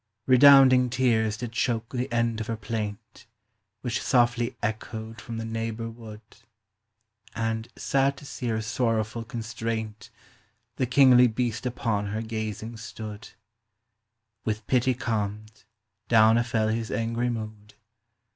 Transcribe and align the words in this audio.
"Redounding 0.25 0.89
tears 0.89 1.37
did 1.37 1.51
choke 1.51 1.89
th' 1.91 2.11
end 2.11 2.41
of 2.41 2.47
her 2.47 2.57
plaint, 2.57 3.27
Which 3.81 4.01
softly 4.01 4.57
ecchoed 4.63 5.21
from 5.21 5.37
the 5.37 5.45
neighbour 5.45 5.91
wood; 5.91 6.23
And, 7.35 7.67
sad 7.75 8.17
to 8.17 8.25
see 8.25 8.47
her 8.47 8.63
sorrowfull 8.63 9.27
constraint, 9.27 10.09
The 10.77 10.87
kingly 10.87 11.27
beast 11.27 11.67
upon 11.67 12.07
her 12.07 12.23
gazing 12.23 12.77
stood; 12.77 13.29
With 14.43 14.65
pittie 14.65 14.95
calmd, 14.95 15.65
downe 16.07 16.43
fell 16.45 16.69
his 16.69 16.89
angry 16.89 17.29
mood. 17.29 17.75